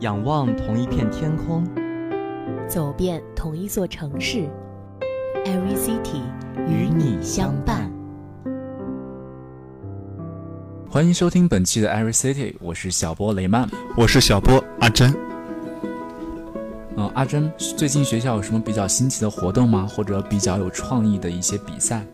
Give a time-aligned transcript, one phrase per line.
[0.00, 1.66] 仰望同一片天空，
[2.68, 4.48] 走遍同一座城市
[5.44, 6.22] ，Every City
[6.68, 7.90] 与你相伴。
[10.88, 15.12] 欢迎收听本期的 Every City，我是小波雷曼，我是小波阿珍。
[16.96, 19.84] 嗯，阿珍，最近学校有什么比较新奇的活动吗？
[19.84, 22.06] 或者比较有创意的一些比赛？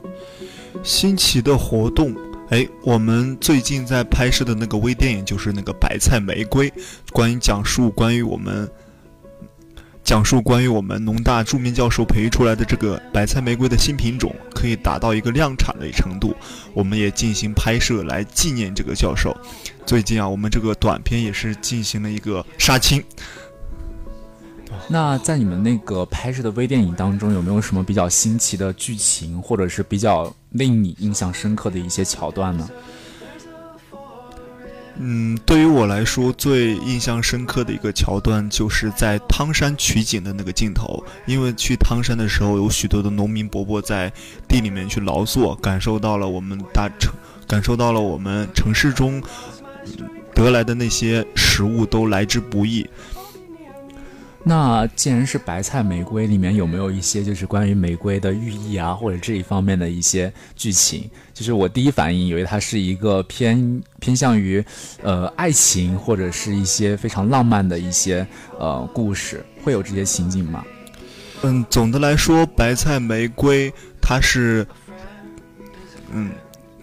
[0.82, 2.14] 新奇的活动。
[2.50, 6.70] 哎，我们最近在拍摄的那个微电影就是那个《白菜玫瑰》，
[7.10, 8.70] 关于讲述关于我们
[10.02, 16.36] 讲述关于我们农大著名教授培育出来的这个白菜玫瑰的新品种可以达到一个量产的程度，
[16.74, 19.34] 我们也进行拍摄来纪念这个教授。
[19.86, 23.02] 最近啊，我们这个短片也是进行了一个杀青。
[24.88, 32.68] 那在你们那个拍摄的微电影当中，有没有什么比较新奇的剧情，或者是比较令你印象深刻的一些桥段呢？
[34.96, 41.02] 嗯，对于我来说，最印象深刻的一个桥段，就是在汤山取景的那个镜头。
[41.26, 44.12] 因为去汤山的时候，有许多的农民伯伯在
[44.46, 47.12] 地里面去劳作，感受到了我们大城，
[47.48, 49.20] 感受到了我们城市中
[50.32, 52.86] 得来的那些食物都来之不易。
[54.46, 61.08] 那既然是白菜玫瑰，里面有没有一些就是关于玫瑰的寓意啊，或者这一方面的一些剧情？
[61.32, 64.62] 就是我第一反应以为它是一个偏偏向于，
[65.02, 68.26] 呃，爱情或者是一些非常浪漫的一些
[68.58, 70.62] 呃故事，会有这些情景吗？
[71.42, 74.66] 嗯，总的来说，白菜玫瑰它是，
[76.12, 76.30] 嗯。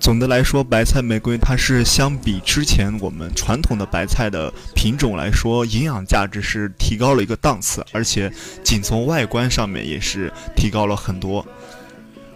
[0.02, 11.46] 总的来说，白菜玫瑰它是相比之前我们传统的白菜的品种来说，营养价值是提高了一个档次，而且仅从外观上面也是提高了很多。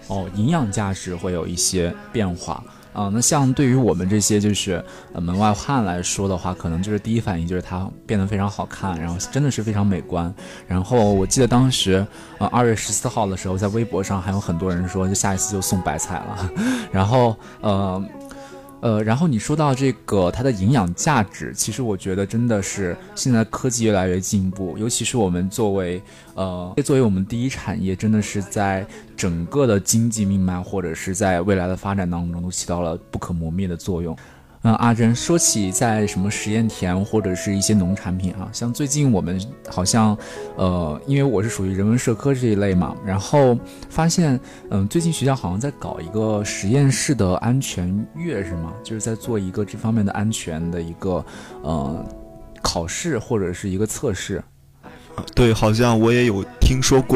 [0.06, 2.64] 哦，营养价值会有一些变化。
[2.96, 10.34] 啊，那像对于我们这些就是呃门外汉来说的话，可能就是第一反应就是它变得非常好看，然后真的是非常美观。
[10.68, 12.08] 然后我记得当时
[12.38, 16.52] 呃二月十四号的时候，在微博上还有很多人说，就下一次就送白菜了。
[16.92, 18.04] 然后呃。
[18.86, 26.00] 呃，然后你说到这个它的营养价值，其实我觉得真的是现在科技越来越进步，尤其是我们作为
[26.36, 28.86] 呃作为我们第一产业，真的是在
[29.18, 34.16] 整个的经济命脉或者是在未来的发展当中都起到了不可磨灭的作用。
[34.66, 39.40] 那阿珍说起在什么实验田或者是一些农产品啊，像最近我们
[39.70, 40.18] 好像，
[40.56, 43.56] 呃，因为我是属于人文社科这一类嘛，然后
[43.92, 44.40] 发现，
[44.72, 48.74] 嗯，最近学校好像在搞一个实验室的安全月是吗？
[48.84, 51.24] 就是在做一个这方面的安全的一个，
[51.62, 52.04] 呃，
[52.64, 54.44] 考试或者是一个测试。
[55.36, 57.16] 对，好像我也有听说过。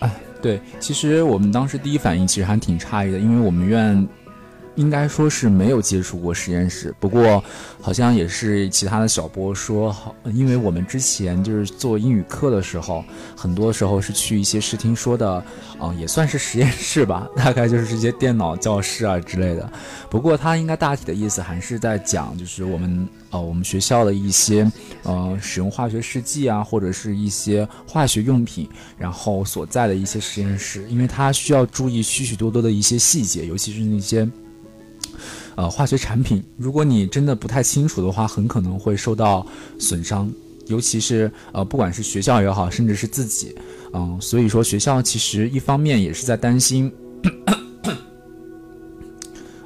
[0.00, 4.06] 哎，对，其实我们当时第一反应其实还挺诧异的，因为我们院。
[4.80, 7.44] 应该说是没有接触过实验室，不过
[7.82, 9.94] 好像也是其他的小波说，
[10.32, 13.04] 因为我们之前就是做英语课的时候，
[13.36, 15.44] 很多时候是去一些视听说的，
[15.78, 19.70] 啊，也算是实验室吧，大概就是这些电脑教室啊之类的。
[20.08, 24.66] 不过他应该大体的意思还是在讲，就是我们呃我们学校的一些
[25.02, 28.66] 呃使用化学试剂啊，或者是一些化学用品，
[28.96, 34.26] 然后所在的一些实验室，因为它需要注意许许多多的一些细节，尤其是那些。
[35.56, 39.46] 呃，化学产品，如果你真的不太清楚的话，很可能会受到
[39.78, 40.30] 损伤，
[40.66, 43.54] 尤其是呃，不管是学校也好，甚至是自己，
[43.92, 46.92] 嗯，所以说学校其实一方面也是在担心，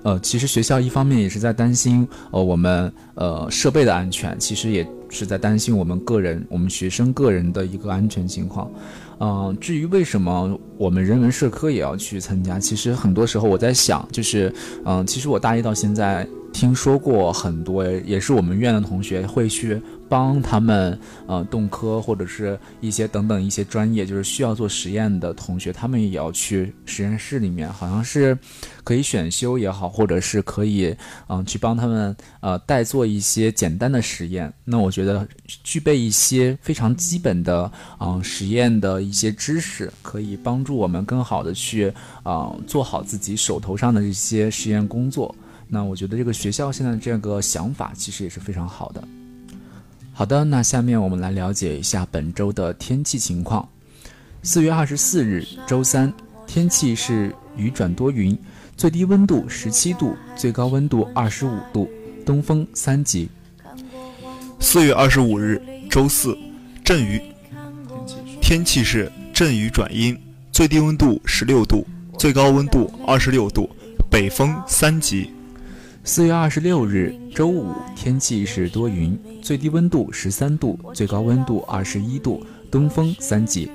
[0.03, 8.71] 呃，其实学校一方面也是在担心，呃，我们呃设备的安全，其实也是在担心我们个人，我们学生个人的一个安全情况。
[9.21, 14.53] 嗯，至于为什么我们人文社科也要去参加，其实很多时候我在想，就是，
[14.85, 19.81] 嗯，其实我大一到现在听说过很多，也是我们院的同学会去。
[20.07, 28.39] 帮他们呃动科或者是一些等等一些专业，就是需要做实验的同学，他们也要去实验室里面，好像是
[28.85, 30.95] 可以选修也好，或者是可以
[31.29, 34.53] 嗯去帮他们呃代做一些简单的实验。
[34.63, 35.29] 那我觉觉得
[35.63, 37.71] 具备一些非常基本的
[38.01, 41.93] 嗯实验的一些知识，可以帮助我们更好的去
[42.23, 45.35] 啊做好自己手头上的这些实验工作。
[45.69, 49.03] 那我觉得这个学校现在这个想法其实也是非常好的。
[50.13, 53.69] 好的，那下面我们来了解一下本周的天气情况。
[54.43, 56.13] 四月二十四日，周三，
[56.47, 58.39] 天气是雨转多云，
[58.77, 61.89] 最低温度十七度，最高温度二十五度，
[62.25, 63.29] 东风三级。
[64.65, 66.37] 四月二十五日，周四，
[66.83, 67.21] 阵雨，
[68.41, 70.19] 天气是阵雨转阴，
[70.51, 71.87] 最低温度十六度，
[72.19, 73.69] 最高温度二十六度，
[74.11, 75.31] 北风三级。
[76.03, 83.71] 四月二十六日，周五，天气是多云，最低温度十三度，最高温度二十一度，东风三级。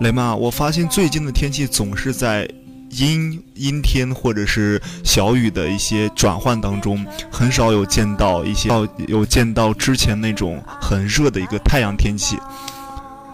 [0.00, 2.48] 雷妈，我发现最近的天气总是在
[2.90, 8.68] 阴阴天或者是小雨的一些转换当中，很少有见到一些
[9.08, 12.36] 有见到之前那种很热的一个太阳天气。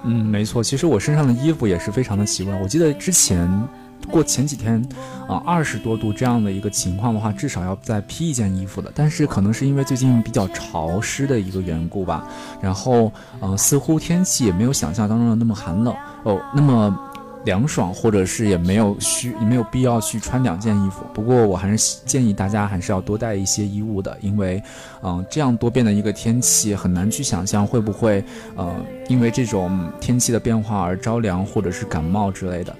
[0.04, 2.54] 嗯，没错，其实我身上的衣服也是非常的奇怪。
[2.60, 3.68] 我记得之前。
[4.10, 4.84] 过前几天，
[5.28, 8.90] 啊，二十多度这样的一个情况的话，至少要再披一件衣服的。
[8.96, 12.26] 但是可能是因为最近比较潮湿的一个缘故吧，
[12.60, 15.94] 然后，呃，似乎天气也没有想象当中的那么寒冷
[16.24, 16.98] 哦，那么
[17.44, 21.04] 凉爽，或者是也没有需也没有必要去穿两件衣服。
[21.12, 24.62] 不过我还是建议大家还是要多带一些衣物的，因为，
[25.02, 28.24] 嗯，这样多变的一个天气很难去想象会不会，
[28.56, 28.74] 呃，
[29.08, 32.76] 因为这种天气的变化而着凉或者是感冒之类的。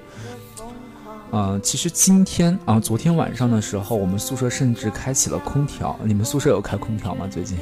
[1.31, 5.99] 呃，其实今天啊，昨天晚上的时候，我们宿舍甚至开启了空调。
[6.05, 7.27] 你们宿舍有开空调吗？
[7.27, 7.57] 最近？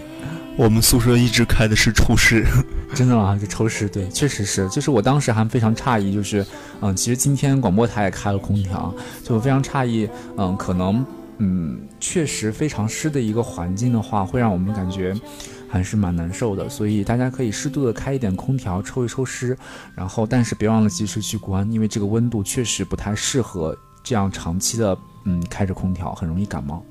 [0.57, 2.45] 我们宿舍一直开的是抽湿，
[2.95, 3.39] 真的吗？
[3.41, 4.69] 就抽湿，对，确实是。
[4.69, 6.45] 就是我当时还非常诧异，就是，
[6.81, 8.95] 嗯，其实今天广播台也开了空调，
[9.25, 10.09] 就非常诧异。
[10.37, 11.05] 嗯，可能，
[11.39, 15.15] 嗯，确实非常湿的一个环境的话，会让我们感觉。
[15.73, 19.57] 还是蛮难受的，所以大家可以适度的开一点空调，抽一抽湿，
[19.95, 26.85] 然后但是别忘了及时去关，因为这个温度确实不太适合这样长期的，嗯，开着空调很容易感冒。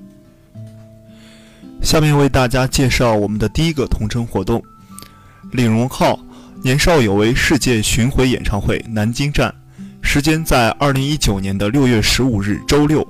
[1.81, 4.63] 下面为大家介绍我们的第一个同城活动：
[5.51, 6.19] 李荣浩
[6.61, 9.53] 年少有为世界巡回演唱会南京站，
[10.01, 13.05] 时间在二零一九年的六月十五日周六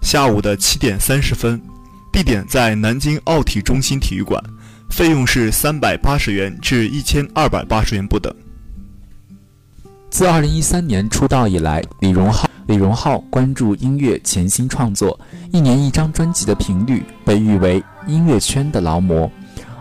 [0.00, 1.60] 下午的七点三十分，
[2.12, 4.42] 地点在南京奥体中心体育馆。
[4.90, 8.34] 费用是三百八十元至一千二百八十元不等。
[10.10, 15.18] 自二零一三年出道以来，李荣浩李荣浩关注音乐潜心创作，
[15.52, 19.30] 一年一张专辑的频率被誉为音乐圈的劳模。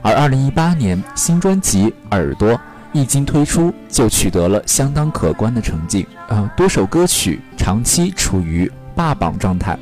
[0.03, 2.51] 而二零一八年新专辑《耳朵》
[2.93, 9.77] 一经推出，就取得了相当可观的成绩，呃，多首歌曲长期处于霸榜状态。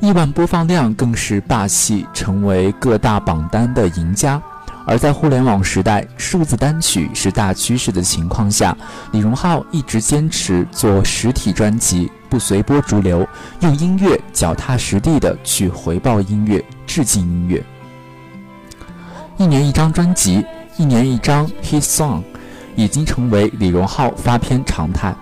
[0.00, 4.40] 亿万播放量更是霸气，成为各大榜单的赢家。
[4.88, 8.74] 而在互联网时代，数字单曲是大趋势的情况下，
[9.12, 13.28] 李荣浩一直坚持做实体专辑，不随波逐流，
[13.60, 17.62] 用音乐脚踏实地的去回报音乐，致敬音乐。
[19.36, 20.42] 一年一张专辑，
[20.78, 22.22] 一年一张 hit song，
[22.74, 25.14] 已经成为李荣浩发片常态。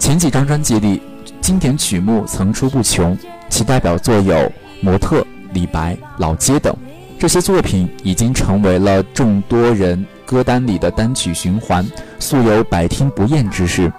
[0.00, 1.00] 前几张专辑里，
[1.40, 3.16] 经典曲目层出不穷。
[3.48, 4.34] 其代表作有
[4.80, 5.20] 《模特》
[5.52, 6.74] 《李白》《老街》等，
[7.20, 11.86] 这些作品已经成为了众多人歌单里的单曲循环，
[12.18, 13.92] 素有百听不厌之势。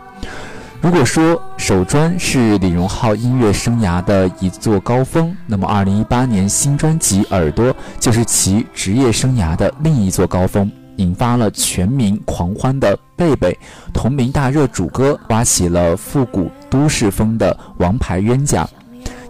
[0.81, 13.53] 如果说首专是李荣浩音乐生涯的一座高峰，那么2018年新专辑《耳朵》就是其职业生涯的另一座高峰，引发了全民狂欢的《贝贝》
[13.93, 18.63] 同名大热主歌，刮起了复古都市风的《王牌冤家》。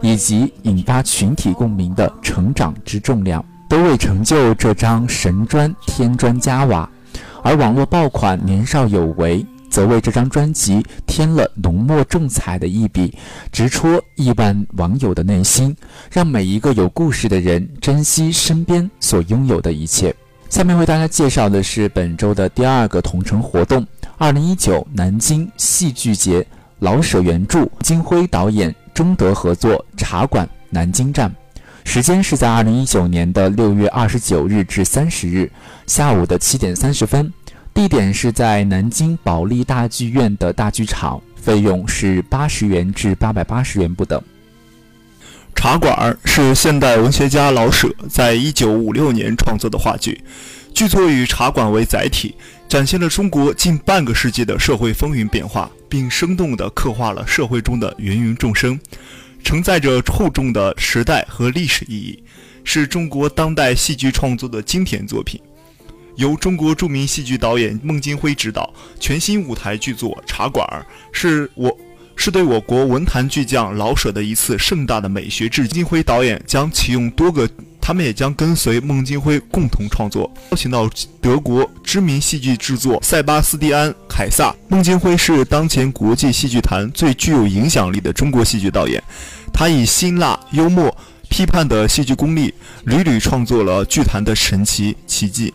[0.04, 6.86] 以及引发群体共鸣的成长之重量，都为成就这张神专添砖加瓦；
[7.42, 13.18] 而网络爆款《年少有为》则为这张专辑添了浓墨重彩的一笔，
[13.50, 15.74] 直戳亿万网友的内心，
[16.12, 20.14] 让每一个有故事的人珍惜身边所拥有的一切。
[20.50, 23.88] 下面为大家介绍的是本周的第二个同城活动——
[24.20, 26.46] 二零一九南京戏剧节，
[26.80, 28.76] 老舍原著，金辉导演。
[28.94, 31.34] 中德合作茶馆南京站，
[31.84, 35.52] 时间是在二零一九年的六月二十九日至三十日
[35.88, 37.32] 下午的七点三十分，
[37.74, 44.22] 地点是在南京保利大剧院的大剧场，费用是八十元至八百八十元不等。
[45.54, 50.24] 茶馆是现代文学家老舍在一九五六年创作的话剧，
[50.74, 52.36] 剧作以茶馆为载体，
[52.70, 55.70] 展现了中国近半个世纪的社会风云变化。
[55.92, 58.80] 并生动地刻画了社会中的芸芸众生，
[59.44, 62.24] 承载着厚重的时代和历史意义，
[62.64, 65.40] 是中国当代戏剧创作的经典作品。
[66.16, 70.68] 由中国著名戏剧导演孟京辉执导，全新舞台剧作《茶馆》，
[71.12, 71.76] 是我
[72.16, 75.70] 是对我国文坛巨匠老舍的一次盛大的美学致敬。
[75.70, 77.50] 孟京辉导演将启用多个。
[77.92, 84.56] 他们也将跟随孟京辉共同创作，邀请到德国知名戏剧制作塞巴斯蒂安·凯撒。
[84.70, 89.04] 孟京辉是当前国际戏剧坛最具有影响力的中国戏剧导演，
[89.52, 92.54] 他以辛辣、幽默、批判的戏剧功力，
[92.86, 95.54] 屡屡创作了剧坛的神奇奇迹，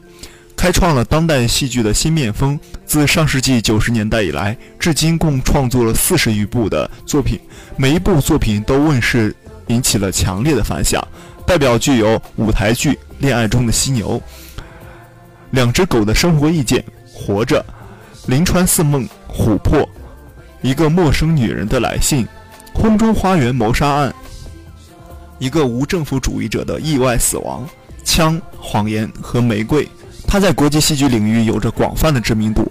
[0.54, 2.60] 开创了当代戏剧的新面风。
[2.84, 7.40] 自上世纪九十年代以来，至今共创作了四十余部的作品，
[7.78, 9.34] 每一部作品都问世。
[9.68, 11.04] 引起了强烈的反响。
[11.46, 14.20] 代表剧有舞台剧《恋爱中的犀牛》、
[15.52, 17.64] 两只狗的生活意见、活着、
[18.26, 19.88] 临川四梦、琥珀、
[20.60, 22.26] 一个陌生女人的来信、
[22.74, 24.12] 空中花园谋杀案、
[25.38, 27.64] 一个无政府主义者的意外死亡、
[28.04, 29.88] 枪、谎言和玫瑰。
[30.26, 32.70] 他在国际戏剧领域有着广泛的知名度。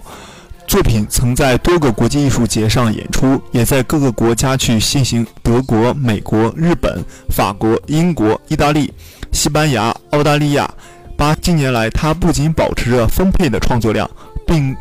[0.66, 8.92] 作品曾在多个国际艺术节上演出，也在各个国家去进行德国、美国、日本、法国、英国、意大利、
[9.32, 10.68] 西班牙、澳大利亚。
[11.16, 14.10] 八近年来，他不仅保持着丰沛的创作量，
[14.46, 14.76] 并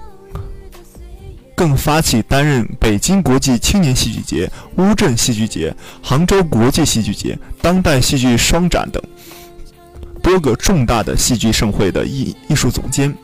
[1.56, 9.02] 更发起担任北京国际青年戏剧节、乌镇戏剧节、杭州国际戏剧节、当代戏剧双展等
[10.22, 13.16] 多个重大的戏剧盛会的艺艺术总监。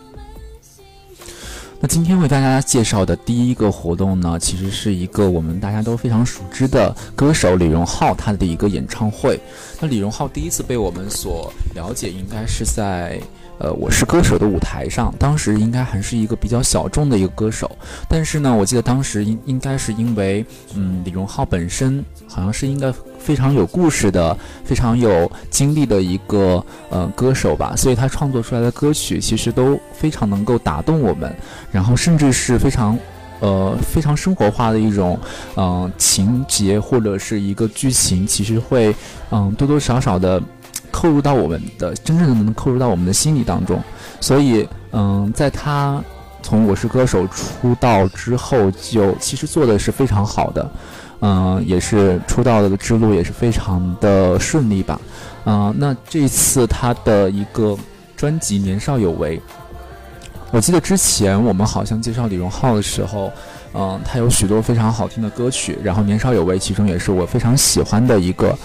[1.83, 9.39] 那今天为大家介绍的第一个活动呢，其实是一个我们大家都非常熟知的歌手李荣浩他的一个演唱会。
[9.79, 13.19] 那李荣浩第一次被我们所了解，应该是在。
[13.61, 17.69] 呃，我是歌手的舞台上，当时应该还是一个比较小众的一个歌手，
[18.09, 31.31] 但是呢，我记得当时应应该是因为，嗯，李荣浩本身好像是应该非常有故事的、非常有经历的一个呃歌手吧，所以他创作出来的歌曲其实都非常能够打动我们，
[31.71, 32.97] 然后甚至是非常，
[33.41, 35.19] 呃，非常生活化的一种，
[35.55, 38.95] 嗯，情节或者是一个剧情，其实会，
[39.29, 40.41] 嗯，多多少少的。
[40.91, 43.81] 扣入到我们的真正的能扣入到我们的心理当中，
[44.19, 46.03] 所以嗯，在他
[46.43, 50.71] 从我是歌手出道之后，就其实做的是非常好的，
[51.21, 54.99] 嗯，也是出道的之路也是非常的顺利吧，
[55.45, 57.77] 嗯，那这次他的一个
[58.17, 59.37] 专辑《年少有为》，
[60.51, 63.31] 我记得之前我们好像介绍李荣浩的时候，
[63.73, 68.57] 嗯，他有许多非常好听的歌曲，然后《年少有为》其中也是我非常喜欢的一个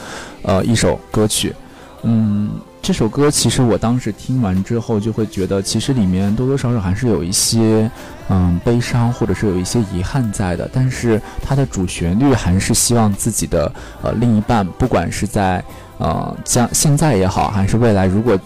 [0.43, 1.55] 呃一首歌曲。
[2.03, 2.51] 嗯，
[2.81, 7.91] 这首歌其实我当时听完之后，就会觉得其实里面多多少少还是有一些
[8.29, 10.69] 嗯悲伤，或者是有一些遗憾在的。
[10.73, 13.73] 但是它的主旋律还是希望自己的
[14.03, 15.65] 呃另一半，不管是在
[15.99, 18.39] 呃将现在也好，还是未来，如果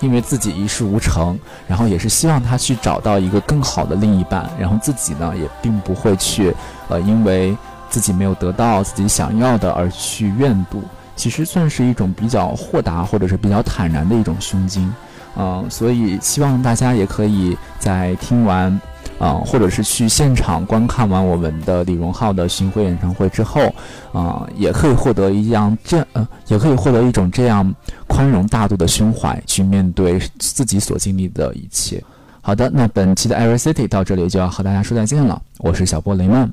[0.00, 6.54] 因为自己一事无成，然后也是希望他去找到一个更好的另一半，然后自己呢也并不会去
[6.88, 7.54] 呃因为
[7.90, 10.78] 自己没有得到自己想要的而去怨妒。
[11.14, 14.92] 其实算是一种比较豁达或者是比较坦然的一种胸襟，
[15.36, 18.80] 嗯，所以希望大家也可以在听完，
[19.18, 23.72] 嗯，或者是去现场观看完我们的李荣浩的巡回演唱会之后，
[24.12, 27.74] 啊，也可以获得一样这，呃，也可以获得一种这样
[28.06, 32.02] 宽容大度的胸怀去面对自己所经历的一切。
[32.40, 35.40] 好的，那本期的 Every City 到这里就要和大家说再见了。
[35.58, 36.52] 我是小波雷曼，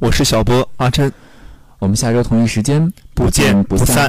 [0.00, 1.12] 我是小波阿珍。
[1.82, 4.08] 我们下周同一时间不见不散。